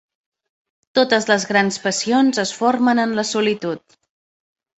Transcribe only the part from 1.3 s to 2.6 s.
les grans passions es